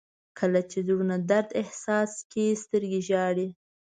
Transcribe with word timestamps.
•کله 0.39 0.59
چې 0.71 0.79
زړونه 0.85 1.15
درد 1.29 1.49
احساس 1.61 2.11
کړي، 2.31 2.47
سترګې 2.63 2.99
ژاړي. 3.07 3.47